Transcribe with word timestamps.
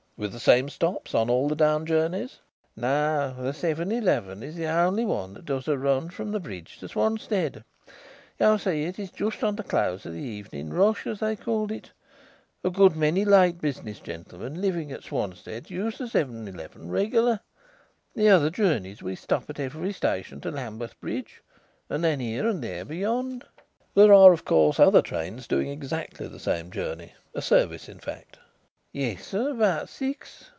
"With 0.23 0.33
the 0.33 0.39
same 0.39 0.69
stops 0.69 1.15
on 1.15 1.31
all 1.31 1.47
the 1.49 1.55
down 1.55 1.83
journeys?" 1.87 2.41
"No. 2.75 3.33
The 3.39 3.53
seven 3.55 3.91
eleven 3.91 4.43
is 4.43 4.55
the 4.55 4.67
only 4.67 5.03
one 5.03 5.33
that 5.33 5.45
does 5.45 5.67
a 5.67 5.75
run 5.79 6.11
from 6.11 6.29
the 6.31 6.39
Bridge 6.39 6.77
to 6.77 6.87
Swanstead. 6.87 7.63
You 8.39 8.57
see, 8.59 8.83
it 8.83 8.99
is 8.99 9.09
just 9.09 9.43
on 9.43 9.55
the 9.55 9.63
close 9.63 10.05
of 10.05 10.13
the 10.13 10.19
evening 10.19 10.69
rush, 10.69 11.07
as 11.07 11.21
they 11.21 11.35
call 11.35 11.71
it. 11.71 11.89
A 12.63 12.69
good 12.69 12.95
many 12.95 13.25
late 13.25 13.59
business 13.59 13.99
gentlemen 13.99 14.61
living 14.61 14.91
at 14.91 15.01
Swanstead 15.01 15.71
use 15.71 15.97
the 15.97 16.07
seven 16.07 16.47
eleven 16.47 16.91
regular. 16.91 17.39
The 18.13 18.29
other 18.29 18.51
journeys 18.51 19.01
we 19.01 19.15
stop 19.15 19.49
at 19.49 19.59
every 19.59 19.91
station 19.91 20.39
to 20.41 20.51
Lambeth 20.51 20.99
Bridge, 21.01 21.41
and 21.89 22.03
then 22.03 22.19
here 22.19 22.47
and 22.47 22.63
there 22.63 22.85
beyond." 22.85 23.43
"There 23.95 24.13
are, 24.13 24.33
of 24.33 24.45
course, 24.45 24.79
other 24.79 25.01
trains 25.01 25.47
doing 25.47 25.69
exactly 25.71 26.27
the 26.27 26.39
same 26.39 26.69
journey 26.69 27.13
a 27.33 27.41
service, 27.41 27.89
in 27.89 27.97
fact?" 27.97 28.37
"Yes, 28.93 29.23
sir. 29.25 29.51
About 29.51 29.87
six." 29.87 30.49